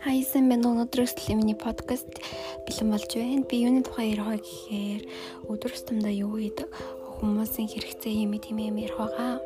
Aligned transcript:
Хайсан 0.00 0.48
байна 0.48 0.70
өнөөдрөөс 0.72 1.12
миний 1.36 1.52
подкаст 1.52 2.08
бэлэн 2.64 2.88
болж 2.88 3.12
байна. 3.12 3.44
Би 3.44 3.68
юуны 3.68 3.84
тухай 3.84 4.16
ярих 4.16 4.32
вэ 4.32 4.36
гэхээр 4.40 5.02
өдөр 5.52 5.72
тутамдаа 5.76 6.08
юу 6.08 6.40
хийдэг, 6.40 6.72
хүмүүсийн 7.20 7.68
хэрэгцээ 7.68 8.24
юм 8.24 8.32
тийм 8.40 8.64
юм 8.64 8.80
ярих 8.80 8.96
байгаа. 8.96 9.44